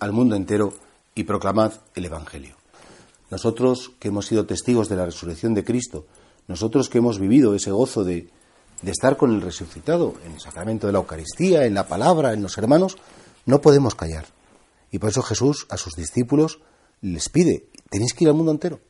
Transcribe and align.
al 0.00 0.12
mundo 0.12 0.36
entero 0.36 0.74
y 1.14 1.24
proclamad 1.24 1.72
el 1.94 2.04
Evangelio. 2.04 2.56
Nosotros 3.30 3.92
que 3.98 4.08
hemos 4.08 4.26
sido 4.26 4.46
testigos 4.46 4.88
de 4.88 4.96
la 4.96 5.06
resurrección 5.06 5.54
de 5.54 5.64
Cristo, 5.64 6.06
nosotros 6.46 6.88
que 6.88 6.98
hemos 6.98 7.18
vivido 7.18 7.54
ese 7.54 7.70
gozo 7.70 8.04
de, 8.04 8.28
de 8.82 8.90
estar 8.90 9.16
con 9.16 9.32
el 9.32 9.40
resucitado 9.40 10.14
en 10.24 10.32
el 10.32 10.40
sacramento 10.40 10.86
de 10.86 10.92
la 10.92 10.98
Eucaristía, 10.98 11.64
en 11.64 11.74
la 11.74 11.88
palabra, 11.88 12.32
en 12.32 12.42
los 12.42 12.58
hermanos, 12.58 12.96
no 13.46 13.60
podemos 13.60 13.94
callar. 13.94 14.26
Y 14.90 14.98
por 14.98 15.10
eso 15.10 15.22
Jesús 15.22 15.66
a 15.70 15.76
sus 15.76 15.94
discípulos 15.94 16.60
les 17.00 17.28
pide, 17.28 17.68
tenéis 17.90 18.14
que 18.14 18.24
ir 18.24 18.28
al 18.28 18.36
mundo 18.36 18.52
entero 18.52 18.80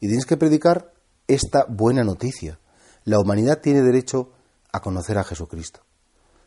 y 0.00 0.06
tenéis 0.06 0.26
que 0.26 0.36
predicar 0.36 0.92
esta 1.26 1.64
buena 1.68 2.04
noticia. 2.04 2.58
La 3.04 3.18
humanidad 3.18 3.60
tiene 3.60 3.82
derecho 3.82 4.32
a 4.72 4.80
conocer 4.80 5.18
a 5.18 5.24
Jesucristo. 5.24 5.80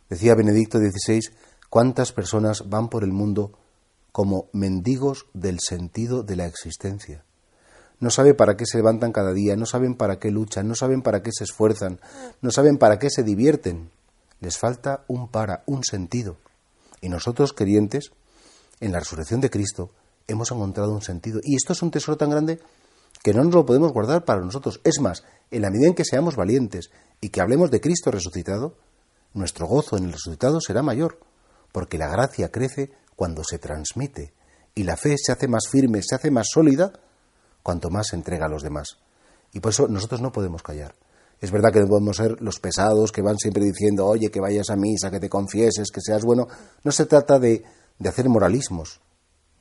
Decía 0.09 0.35
Benedicto 0.35 0.77
XVI, 0.77 1.21
cuántas 1.69 2.11
personas 2.11 2.69
van 2.69 2.89
por 2.89 3.03
el 3.03 3.11
mundo 3.11 3.53
como 4.11 4.49
mendigos 4.53 5.27
del 5.33 5.59
sentido 5.59 6.23
de 6.23 6.35
la 6.35 6.45
existencia. 6.45 7.23
No 7.99 8.09
saben 8.09 8.35
para 8.35 8.57
qué 8.57 8.65
se 8.65 8.77
levantan 8.77 9.11
cada 9.11 9.31
día, 9.31 9.55
no 9.55 9.65
saben 9.65 9.95
para 9.95 10.17
qué 10.19 10.31
luchan, 10.31 10.67
no 10.67 10.75
saben 10.75 11.01
para 11.01 11.21
qué 11.21 11.31
se 11.31 11.43
esfuerzan, 11.43 11.99
no 12.41 12.51
saben 12.51 12.77
para 12.77 12.97
qué 12.97 13.09
se 13.09 13.23
divierten. 13.23 13.91
Les 14.39 14.57
falta 14.57 15.03
un 15.07 15.27
para, 15.27 15.63
un 15.67 15.83
sentido. 15.83 16.37
Y 16.99 17.09
nosotros, 17.09 17.53
creyentes, 17.53 18.11
en 18.79 18.91
la 18.91 18.99
resurrección 18.99 19.39
de 19.39 19.51
Cristo, 19.51 19.91
hemos 20.27 20.51
encontrado 20.51 20.93
un 20.93 21.03
sentido. 21.03 21.39
Y 21.43 21.55
esto 21.55 21.73
es 21.73 21.81
un 21.83 21.91
tesoro 21.91 22.17
tan 22.17 22.31
grande 22.31 22.59
que 23.23 23.33
no 23.33 23.43
nos 23.43 23.53
lo 23.53 23.65
podemos 23.65 23.93
guardar 23.93 24.25
para 24.25 24.41
nosotros. 24.41 24.81
Es 24.83 24.99
más, 24.99 25.23
en 25.51 25.61
la 25.61 25.69
medida 25.69 25.87
en 25.87 25.93
que 25.93 26.05
seamos 26.05 26.35
valientes 26.35 26.89
y 27.21 27.29
que 27.29 27.41
hablemos 27.41 27.69
de 27.69 27.81
Cristo 27.81 28.09
resucitado, 28.09 28.75
nuestro 29.33 29.67
gozo 29.67 29.97
en 29.97 30.05
el 30.05 30.13
resucitado 30.13 30.59
será 30.59 30.81
mayor, 30.81 31.19
porque 31.71 31.97
la 31.97 32.07
gracia 32.07 32.51
crece 32.51 32.91
cuando 33.15 33.43
se 33.43 33.59
transmite 33.59 34.33
y 34.75 34.83
la 34.83 34.97
fe 34.97 35.15
se 35.17 35.31
hace 35.31 35.47
más 35.47 35.67
firme, 35.69 36.01
se 36.01 36.15
hace 36.15 36.31
más 36.31 36.47
sólida 36.51 36.93
cuanto 37.63 37.89
más 37.89 38.07
se 38.07 38.15
entrega 38.15 38.45
a 38.45 38.49
los 38.49 38.63
demás. 38.63 38.97
Y 39.53 39.59
por 39.59 39.71
eso 39.71 39.87
nosotros 39.87 40.21
no 40.21 40.31
podemos 40.31 40.63
callar. 40.63 40.95
Es 41.39 41.51
verdad 41.51 41.73
que 41.73 41.79
no 41.79 41.87
podemos 41.87 42.17
ser 42.17 42.41
los 42.41 42.59
pesados 42.59 43.11
que 43.11 43.21
van 43.21 43.37
siempre 43.37 43.63
diciendo, 43.63 44.05
oye, 44.05 44.29
que 44.29 44.39
vayas 44.39 44.69
a 44.69 44.75
misa, 44.75 45.09
que 45.09 45.19
te 45.19 45.29
confieses, 45.29 45.89
que 45.91 45.99
seas 46.01 46.23
bueno. 46.23 46.47
No 46.83 46.91
se 46.91 47.05
trata 47.05 47.39
de, 47.39 47.63
de 47.97 48.09
hacer 48.09 48.29
moralismos. 48.29 49.01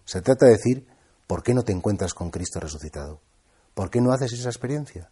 Se 0.04 0.20
trata 0.20 0.46
de 0.46 0.52
decir, 0.52 0.86
¿por 1.26 1.42
qué 1.42 1.54
no 1.54 1.62
te 1.62 1.72
encuentras 1.72 2.12
con 2.12 2.30
Cristo 2.30 2.60
resucitado? 2.60 3.20
¿Por 3.74 3.90
qué 3.90 4.00
no 4.00 4.12
haces 4.12 4.32
esa 4.32 4.50
experiencia? 4.50 5.10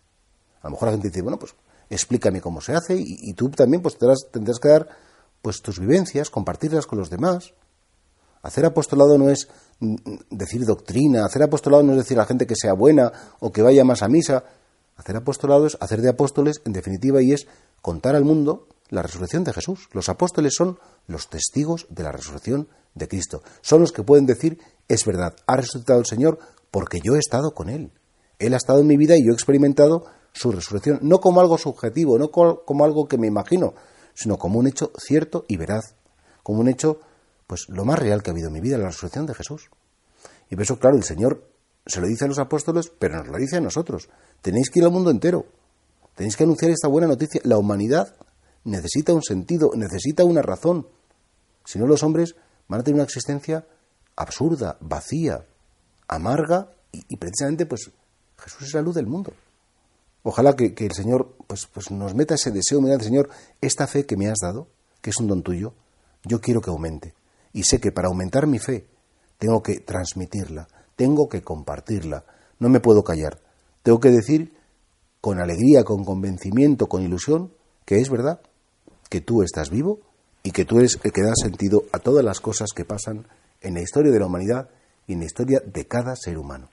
A 0.60 0.66
lo 0.66 0.72
mejor 0.72 0.88
la 0.88 0.92
gente 0.92 1.08
dice, 1.08 1.22
bueno, 1.22 1.38
pues 1.38 1.54
explícame 1.88 2.40
cómo 2.40 2.60
se 2.60 2.74
hace 2.74 2.96
y, 2.98 3.32
tú 3.32 3.48
también 3.50 3.82
pues 3.82 3.96
tendrás, 3.96 4.26
tendrás 4.30 4.58
que 4.58 4.68
dar 4.68 4.88
pues 5.42 5.62
tus 5.62 5.78
vivencias, 5.78 6.30
compartirlas 6.30 6.86
con 6.86 6.98
los 6.98 7.10
demás. 7.10 7.54
Hacer 8.42 8.64
apostolado 8.64 9.18
no 9.18 9.30
es 9.30 9.48
decir 10.30 10.64
doctrina, 10.64 11.24
hacer 11.24 11.42
apostolado 11.42 11.82
no 11.82 11.92
es 11.92 11.98
decir 11.98 12.16
a 12.18 12.22
la 12.22 12.26
gente 12.26 12.46
que 12.46 12.56
sea 12.56 12.72
buena 12.72 13.12
o 13.40 13.52
que 13.52 13.62
vaya 13.62 13.84
más 13.84 14.02
a 14.02 14.08
misa. 14.08 14.44
Hacer 14.96 15.16
apostolado 15.16 15.66
es 15.66 15.76
hacer 15.80 16.00
de 16.00 16.08
apóstoles, 16.08 16.60
en 16.64 16.72
definitiva, 16.72 17.22
y 17.22 17.32
es 17.32 17.46
contar 17.80 18.16
al 18.16 18.24
mundo 18.24 18.66
la 18.90 19.02
resurrección 19.02 19.44
de 19.44 19.52
Jesús. 19.52 19.88
Los 19.92 20.08
apóstoles 20.08 20.54
son 20.56 20.78
los 21.06 21.28
testigos 21.28 21.86
de 21.90 22.02
la 22.02 22.12
resurrección 22.12 22.68
de 22.94 23.08
Cristo. 23.08 23.42
Son 23.60 23.80
los 23.80 23.92
que 23.92 24.02
pueden 24.02 24.26
decir, 24.26 24.58
es 24.88 25.04
verdad, 25.04 25.36
ha 25.46 25.56
resucitado 25.56 26.00
el 26.00 26.06
Señor 26.06 26.38
porque 26.70 27.00
yo 27.02 27.16
he 27.16 27.18
estado 27.18 27.52
con 27.52 27.68
Él. 27.68 27.92
Él 28.38 28.54
ha 28.54 28.56
estado 28.56 28.80
en 28.80 28.86
mi 28.86 28.96
vida 28.96 29.16
y 29.16 29.24
yo 29.24 29.30
he 29.30 29.34
experimentado 29.34 30.06
su 30.32 30.52
resurrección, 30.52 31.00
no 31.02 31.20
como 31.20 31.40
algo 31.40 31.58
subjetivo, 31.58 32.18
no 32.18 32.30
como 32.30 32.84
algo 32.84 33.08
que 33.08 33.18
me 33.18 33.26
imagino, 33.26 33.74
sino 34.18 34.36
como 34.36 34.58
un 34.58 34.66
hecho 34.66 34.90
cierto 34.98 35.44
y 35.46 35.56
veraz, 35.56 35.94
como 36.42 36.58
un 36.58 36.68
hecho 36.68 36.98
pues 37.46 37.68
lo 37.68 37.84
más 37.84 38.00
real 38.00 38.20
que 38.20 38.30
ha 38.30 38.32
habido 38.32 38.48
en 38.48 38.54
mi 38.54 38.60
vida, 38.60 38.76
la 38.76 38.88
resurrección 38.88 39.26
de 39.26 39.34
Jesús. 39.34 39.70
Y 40.50 40.56
por 40.56 40.64
eso, 40.64 40.78
claro, 40.80 40.96
el 40.96 41.04
Señor 41.04 41.48
se 41.86 42.00
lo 42.00 42.08
dice 42.08 42.24
a 42.24 42.28
los 42.28 42.40
apóstoles, 42.40 42.90
pero 42.98 43.16
nos 43.18 43.28
lo 43.28 43.38
dice 43.38 43.58
a 43.58 43.60
nosotros. 43.60 44.08
Tenéis 44.42 44.70
que 44.70 44.80
ir 44.80 44.84
al 44.84 44.90
mundo 44.90 45.10
entero. 45.10 45.46
Tenéis 46.16 46.36
que 46.36 46.42
anunciar 46.42 46.72
esta 46.72 46.88
buena 46.88 47.06
noticia. 47.06 47.40
La 47.44 47.58
humanidad 47.58 48.16
necesita 48.64 49.14
un 49.14 49.22
sentido, 49.22 49.70
necesita 49.76 50.24
una 50.24 50.42
razón. 50.42 50.88
Si 51.64 51.78
no, 51.78 51.86
los 51.86 52.02
hombres 52.02 52.34
van 52.66 52.80
a 52.80 52.82
tener 52.82 52.96
una 52.96 53.04
existencia 53.04 53.66
absurda, 54.16 54.78
vacía, 54.80 55.46
amarga, 56.08 56.72
y, 56.90 57.16
precisamente, 57.18 57.66
pues, 57.66 57.92
Jesús 58.36 58.62
es 58.62 58.74
la 58.74 58.82
luz 58.82 58.96
del 58.96 59.06
mundo. 59.06 59.32
Ojalá 60.28 60.54
que, 60.54 60.74
el 60.76 60.92
Señor 60.92 61.36
pues, 61.46 61.66
pues 61.72 61.90
nos 61.90 62.14
meta 62.14 62.34
ese 62.34 62.50
deseo, 62.50 62.82
mediante 62.82 63.06
Señor, 63.06 63.30
esta 63.62 63.86
fe 63.86 64.04
que 64.04 64.18
me 64.18 64.28
has 64.28 64.36
dado, 64.42 64.68
que 65.00 65.08
es 65.08 65.16
un 65.16 65.26
don 65.26 65.42
tuyo, 65.42 65.72
yo 66.22 66.42
quiero 66.42 66.60
que 66.60 66.68
aumente. 66.68 67.14
Y 67.54 67.62
sé 67.62 67.80
que 67.80 67.92
para 67.92 68.08
aumentar 68.08 68.46
mi 68.46 68.58
fe 68.58 68.84
tengo 69.38 69.62
que 69.62 69.80
transmitirla, 69.80 70.68
tengo 70.96 71.30
que 71.30 71.40
compartirla, 71.40 72.26
no 72.58 72.68
me 72.68 72.80
puedo 72.80 73.02
callar, 73.02 73.40
tengo 73.82 74.00
que 74.00 74.10
decir 74.10 74.52
con 75.22 75.40
alegría, 75.40 75.82
con 75.82 76.04
convencimiento, 76.04 76.90
con 76.90 77.02
ilusión, 77.02 77.50
que 77.86 77.96
es 77.96 78.10
verdad, 78.10 78.42
que 79.08 79.22
tú 79.22 79.42
estás 79.42 79.70
vivo 79.70 80.00
y 80.42 80.50
que 80.50 80.66
tú 80.66 80.76
eres 80.76 80.98
el 81.04 81.12
que 81.12 81.22
da 81.22 81.32
sentido 81.42 81.84
a 81.90 82.00
todas 82.00 82.22
las 82.22 82.40
cosas 82.40 82.72
que 82.76 82.84
pasan 82.84 83.26
en 83.62 83.72
la 83.72 83.80
historia 83.80 84.12
de 84.12 84.20
la 84.20 84.26
humanidad 84.26 84.68
y 85.06 85.14
en 85.14 85.20
la 85.20 85.24
historia 85.24 85.62
de 85.64 85.86
cada 85.86 86.14
ser 86.16 86.36
humano. 86.36 86.68